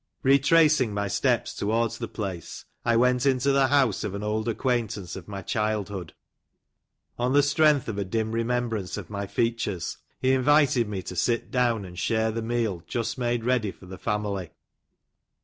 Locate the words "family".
13.99-14.49